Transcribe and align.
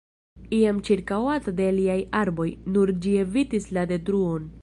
Iam 0.59 0.79
ĉirkaŭata 0.87 1.53
de 1.59 1.67
aliaj 1.73 1.99
arboj, 2.21 2.49
nur 2.77 2.95
ĝi 3.05 3.15
evitis 3.27 3.71
la 3.79 3.87
detruon. 3.93 4.53